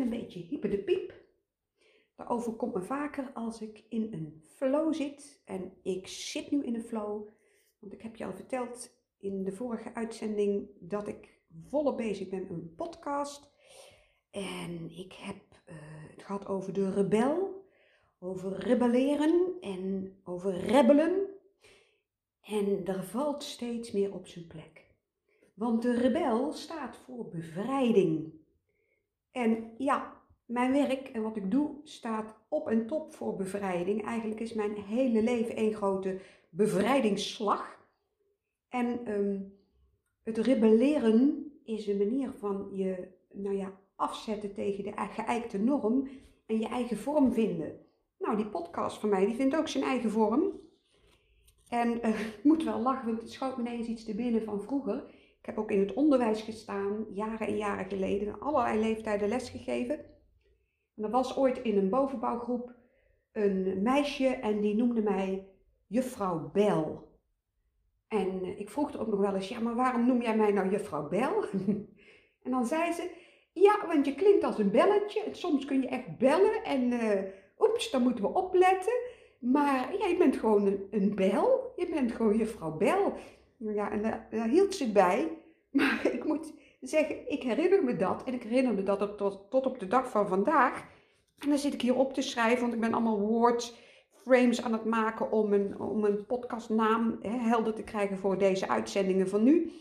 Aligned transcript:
een 0.00 0.10
beetje 0.10 0.40
hyper 0.40 0.70
de 0.70 0.78
piep. 0.78 1.14
Daarover 2.16 2.52
komt 2.52 2.74
me 2.74 2.82
vaker 2.82 3.30
als 3.34 3.60
ik 3.60 3.84
in 3.88 4.12
een 4.12 4.42
flow 4.44 4.94
zit. 4.94 5.42
En 5.44 5.72
ik 5.82 6.06
zit 6.06 6.50
nu 6.50 6.64
in 6.64 6.74
een 6.74 6.82
flow. 6.82 7.28
Want 7.78 7.92
ik 7.92 8.02
heb 8.02 8.16
je 8.16 8.24
al 8.24 8.34
verteld 8.34 8.90
in 9.18 9.44
de 9.44 9.52
vorige 9.52 9.94
uitzending 9.94 10.68
dat 10.80 11.08
ik 11.08 11.40
volop 11.68 11.96
bezig 11.96 12.28
ben 12.28 12.40
met 12.40 12.50
een 12.50 12.74
podcast. 12.74 13.50
En 14.30 14.90
ik 14.90 15.12
heb 15.12 15.36
uh, 15.36 15.74
het 16.10 16.22
gehad 16.22 16.46
over 16.46 16.72
de 16.72 16.90
rebel, 16.90 17.64
over 18.18 18.58
rebelleren 18.58 19.56
en 19.60 20.16
over 20.24 20.52
rebelen. 20.52 21.26
En 22.40 22.86
er 22.86 23.04
valt 23.04 23.42
steeds 23.42 23.92
meer 23.92 24.14
op 24.14 24.26
zijn 24.26 24.46
plek. 24.46 24.86
Want 25.54 25.82
de 25.82 25.94
rebel 25.94 26.52
staat 26.52 26.96
voor 26.96 27.28
bevrijding. 27.28 28.37
En 29.32 29.72
ja, 29.78 30.16
mijn 30.46 30.72
werk 30.72 31.08
en 31.08 31.22
wat 31.22 31.36
ik 31.36 31.50
doe 31.50 31.70
staat 31.84 32.34
op 32.48 32.68
en 32.68 32.86
top 32.86 33.14
voor 33.14 33.36
bevrijding. 33.36 34.04
Eigenlijk 34.04 34.40
is 34.40 34.52
mijn 34.52 34.74
hele 34.74 35.22
leven 35.22 35.56
één 35.56 35.74
grote 35.74 36.20
bevrijdingsslag. 36.50 37.86
En 38.68 39.12
um, 39.12 39.58
het 40.22 40.38
rebelleren 40.38 41.52
is 41.64 41.86
een 41.86 41.98
manier 41.98 42.32
van 42.32 42.68
je 42.72 43.08
nou 43.32 43.56
ja, 43.56 43.80
afzetten 43.96 44.54
tegen 44.54 44.84
de 44.84 44.92
geëikte 44.96 45.58
norm 45.58 46.08
en 46.46 46.58
je 46.58 46.68
eigen 46.68 46.96
vorm 46.96 47.32
vinden. 47.32 47.86
Nou, 48.18 48.36
die 48.36 48.48
podcast 48.48 48.98
van 48.98 49.08
mij, 49.08 49.26
die 49.26 49.34
vindt 49.34 49.56
ook 49.56 49.68
zijn 49.68 49.84
eigen 49.84 50.10
vorm. 50.10 50.60
En 51.68 52.06
uh, 52.06 52.20
ik 52.36 52.44
moet 52.44 52.64
wel 52.64 52.80
lachen, 52.80 53.06
want 53.06 53.20
het 53.20 53.30
schoot 53.32 53.56
me 53.56 53.62
ineens 53.62 53.86
iets 53.86 54.04
te 54.04 54.14
binnen 54.14 54.44
van 54.44 54.62
vroeger. 54.62 55.04
Ik 55.48 55.54
heb 55.54 55.62
ook 55.62 55.70
in 55.70 55.80
het 55.80 55.94
onderwijs 55.94 56.40
gestaan, 56.40 57.06
jaren 57.10 57.46
en 57.46 57.56
jaren 57.56 57.88
geleden, 57.88 58.40
allerlei 58.40 58.80
leeftijden 58.80 59.28
lesgegeven. 59.28 59.98
En 60.96 61.04
er 61.04 61.10
was 61.10 61.36
ooit 61.36 61.58
in 61.58 61.76
een 61.76 61.90
bovenbouwgroep 61.90 62.74
een 63.32 63.82
meisje 63.82 64.26
en 64.26 64.60
die 64.60 64.74
noemde 64.74 65.02
mij 65.02 65.48
juffrouw 65.86 66.50
Bel. 66.52 67.08
En 68.08 68.42
eh, 68.42 68.60
ik 68.60 68.70
vroeg 68.70 68.92
er 68.92 69.00
ook 69.00 69.06
nog 69.06 69.20
wel 69.20 69.34
eens, 69.34 69.48
ja, 69.48 69.60
maar 69.60 69.74
waarom 69.74 70.06
noem 70.06 70.22
jij 70.22 70.36
mij 70.36 70.52
nou 70.52 70.70
juffrouw 70.70 71.08
Bel? 71.08 71.44
en 72.44 72.50
dan 72.50 72.66
zei 72.66 72.92
ze, 72.92 73.10
ja, 73.52 73.86
want 73.86 74.06
je 74.06 74.14
klinkt 74.14 74.44
als 74.44 74.58
een 74.58 74.70
belletje. 74.70 75.22
Soms 75.30 75.64
kun 75.64 75.80
je 75.80 75.88
echt 75.88 76.18
bellen 76.18 76.64
en 76.64 76.92
uh, 76.92 77.20
oeps, 77.58 77.90
dan 77.90 78.02
moeten 78.02 78.24
we 78.24 78.34
opletten. 78.34 78.94
Maar 79.38 79.96
ja, 79.98 80.06
je 80.06 80.16
bent 80.16 80.36
gewoon 80.36 80.80
een, 80.90 81.14
bel. 81.14 81.72
Je 81.76 81.88
bent 81.88 82.12
gewoon 82.12 82.36
juffrouw 82.36 82.76
Bel. 82.76 83.12
Ja, 83.56 83.90
en 83.90 84.02
daar, 84.02 84.48
hield 84.48 84.74
ze 84.74 84.92
bij. 84.92 85.37
Maar 85.78 86.12
ik 86.12 86.24
moet 86.24 86.52
zeggen, 86.80 87.30
ik 87.30 87.42
herinner 87.42 87.84
me 87.84 87.96
dat. 87.96 88.24
En 88.24 88.34
ik 88.34 88.42
herinner 88.42 88.74
me 88.74 88.82
dat 88.82 89.18
tot, 89.18 89.50
tot 89.50 89.66
op 89.66 89.78
de 89.78 89.86
dag 89.86 90.10
van 90.10 90.28
vandaag. 90.28 90.84
En 91.38 91.48
dan 91.48 91.58
zit 91.58 91.74
ik 91.74 91.80
hier 91.80 91.96
op 91.96 92.14
te 92.14 92.22
schrijven, 92.22 92.60
want 92.60 92.74
ik 92.74 92.80
ben 92.80 92.92
allemaal 92.92 93.18
woordframes 93.18 94.62
aan 94.62 94.72
het 94.72 94.84
maken 94.84 95.32
om 95.32 95.52
een, 95.52 95.80
om 95.80 96.04
een 96.04 96.26
podcastnaam 96.26 97.18
helder 97.22 97.74
te 97.74 97.82
krijgen 97.82 98.18
voor 98.18 98.38
deze 98.38 98.68
uitzendingen 98.68 99.28
van 99.28 99.42
nu. 99.42 99.72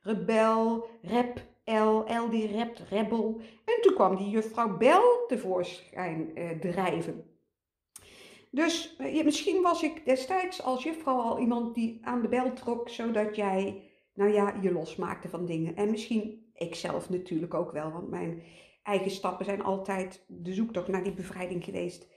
Rebel, 0.00 0.88
rap, 1.02 1.42
L, 1.64 2.04
L 2.24 2.30
die 2.30 2.56
rapt, 2.56 2.82
rebel. 2.90 3.40
En 3.64 3.80
toen 3.80 3.94
kwam 3.94 4.16
die 4.16 4.28
juffrouw 4.28 4.76
Bel 4.76 5.24
tevoorschijn 5.26 6.30
eh, 6.34 6.50
drijven. 6.50 7.24
Dus 8.50 8.96
eh, 8.98 9.24
misschien 9.24 9.62
was 9.62 9.82
ik 9.82 10.04
destijds 10.04 10.62
als 10.62 10.82
juffrouw 10.82 11.20
al 11.20 11.38
iemand 11.38 11.74
die 11.74 12.00
aan 12.02 12.22
de 12.22 12.28
bel 12.28 12.52
trok, 12.52 12.88
zodat 12.88 13.36
jij, 13.36 13.82
nou 14.14 14.32
ja, 14.32 14.58
je 14.60 14.72
losmaakte 14.72 15.28
van 15.28 15.46
dingen. 15.46 15.76
En 15.76 15.90
misschien 15.90 16.50
ik 16.54 16.74
zelf 16.74 17.10
natuurlijk 17.10 17.54
ook 17.54 17.72
wel, 17.72 17.92
want 17.92 18.10
mijn 18.10 18.42
eigen 18.82 19.10
stappen 19.10 19.44
zijn 19.44 19.62
altijd 19.62 20.24
de 20.28 20.52
zoektocht 20.52 20.88
naar 20.88 21.02
die 21.02 21.14
bevrijding 21.14 21.64
geweest. 21.64 22.10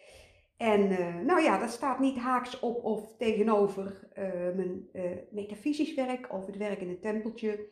En 0.57 0.91
uh, 0.91 1.15
nou 1.15 1.41
ja, 1.41 1.59
dat 1.59 1.69
staat 1.69 1.99
niet 1.99 2.17
haaks 2.17 2.59
op 2.59 2.83
of 2.83 3.17
tegenover 3.17 4.09
uh, 4.17 4.23
mijn 4.55 4.89
uh, 4.93 5.03
metafysisch 5.31 5.93
werk 5.93 6.33
of 6.33 6.45
het 6.45 6.57
werk 6.57 6.81
in 6.81 6.89
het 6.89 7.01
tempeltje. 7.01 7.67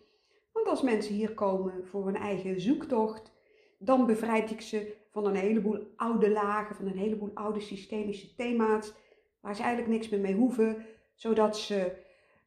Want 0.52 0.68
als 0.68 0.82
mensen 0.82 1.14
hier 1.14 1.34
komen 1.34 1.88
voor 1.88 2.06
hun 2.06 2.16
eigen 2.16 2.62
zoektocht, 2.62 3.32
dan 3.80 4.06
bevrijd 4.06 4.52
ik 4.52 4.62
ze 4.62 4.96
van 5.12 5.26
een 5.26 5.36
heleboel 5.36 5.94
oude 5.96 6.32
lagen, 6.32 6.76
van 6.76 6.86
een 6.86 6.98
heleboel 6.98 7.32
oude 7.34 7.60
systemische 7.60 8.36
thema's, 8.36 8.94
waar 9.40 9.56
ze 9.56 9.62
eigenlijk 9.62 9.94
niks 9.94 10.10
meer 10.10 10.20
mee 10.20 10.36
hoeven, 10.36 10.86
zodat 11.16 11.58
ze 11.58 11.92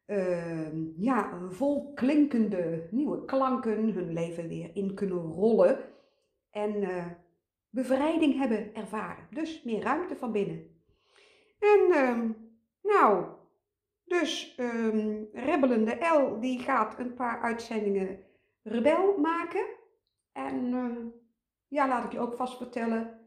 uh, 0.07 0.97
ja, 0.97 1.39
vol 1.49 1.93
klinkende 1.95 2.89
nieuwe 2.91 3.25
klanken 3.25 3.93
hun 3.93 4.13
leven 4.13 4.49
weer 4.49 4.71
in 4.75 4.95
kunnen 4.95 5.19
rollen 5.19 5.79
en 6.51 6.83
uh, 6.83 7.07
bevrijding 7.71 8.39
hebben 8.39 8.75
ervaren. 8.75 9.27
Dus 9.31 9.63
meer 9.63 9.83
ruimte 9.83 10.17
van 10.17 10.33
binnen. 10.33 10.75
En 11.59 11.81
uh, 11.91 12.31
nou, 12.83 13.27
dus 14.05 14.57
um, 14.61 15.29
Rebellende 15.33 15.99
L 16.01 16.41
die 16.41 16.59
gaat 16.59 16.99
een 16.99 17.15
paar 17.15 17.41
uitzendingen 17.41 18.19
rebel 18.63 19.19
maken. 19.19 19.67
En 20.33 20.67
uh, 20.67 21.07
ja, 21.69 21.89
laat 21.89 22.05
ik 22.05 22.13
je 22.13 22.19
ook 22.19 22.35
vast 22.35 22.57
vertellen 22.57 23.21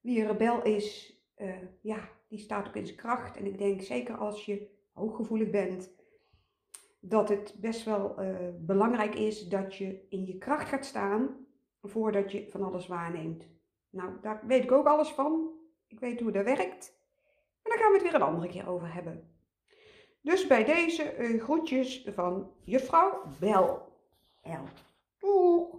wie 0.00 0.20
een 0.20 0.26
rebel 0.26 0.62
is. 0.62 1.18
Uh, 1.36 1.54
ja, 1.80 2.08
die 2.28 2.38
staat 2.38 2.68
ook 2.68 2.76
in 2.76 2.86
zijn 2.86 2.98
kracht. 2.98 3.36
En 3.36 3.46
ik 3.46 3.58
denk 3.58 3.80
zeker 3.82 4.16
als 4.16 4.44
je 4.44 4.68
hooggevoelig 4.92 5.50
bent, 5.50 5.98
dat 7.00 7.28
het 7.28 7.54
best 7.60 7.84
wel 7.84 8.22
uh, 8.22 8.36
belangrijk 8.58 9.14
is 9.14 9.48
dat 9.48 9.76
je 9.76 10.06
in 10.08 10.26
je 10.26 10.38
kracht 10.38 10.68
gaat 10.68 10.84
staan 10.84 11.46
voordat 11.82 12.32
je 12.32 12.46
van 12.50 12.62
alles 12.62 12.86
waarneemt. 12.86 13.48
Nou, 13.90 14.12
daar 14.20 14.42
weet 14.46 14.64
ik 14.64 14.72
ook 14.72 14.86
alles 14.86 15.08
van. 15.08 15.50
Ik 15.86 16.00
weet 16.00 16.20
hoe 16.20 16.32
dat 16.32 16.44
werkt. 16.44 16.98
En 17.62 17.70
daar 17.70 17.78
gaan 17.78 17.88
we 17.88 17.98
het 17.98 18.02
weer 18.02 18.14
een 18.14 18.22
andere 18.22 18.48
keer 18.48 18.68
over 18.68 18.94
hebben. 18.94 19.30
Dus 20.22 20.46
bij 20.46 20.64
deze 20.64 21.16
uh, 21.18 21.42
groetjes 21.42 22.08
van 22.14 22.52
juffrouw 22.64 23.22
Bel. 23.40 23.88
L. 24.42 24.64
Doeg! 25.18 25.78